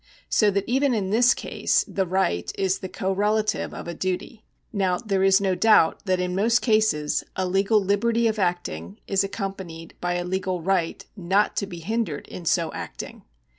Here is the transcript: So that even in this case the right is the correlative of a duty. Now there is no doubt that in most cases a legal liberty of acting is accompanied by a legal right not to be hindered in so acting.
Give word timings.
So 0.29 0.49
that 0.49 0.63
even 0.65 0.95
in 0.95 1.11
this 1.11 1.35
case 1.35 1.85
the 1.87 2.07
right 2.07 2.51
is 2.57 2.79
the 2.79 2.89
correlative 2.89 3.71
of 3.71 3.87
a 3.87 3.93
duty. 3.93 4.43
Now 4.73 4.97
there 4.97 5.21
is 5.23 5.39
no 5.39 5.53
doubt 5.53 6.03
that 6.07 6.19
in 6.19 6.33
most 6.35 6.63
cases 6.63 7.23
a 7.35 7.45
legal 7.47 7.79
liberty 7.79 8.27
of 8.27 8.39
acting 8.39 8.99
is 9.05 9.23
accompanied 9.23 9.93
by 10.01 10.15
a 10.15 10.25
legal 10.25 10.59
right 10.59 11.05
not 11.15 11.55
to 11.57 11.67
be 11.67 11.81
hindered 11.81 12.27
in 12.29 12.45
so 12.45 12.73
acting. 12.73 13.21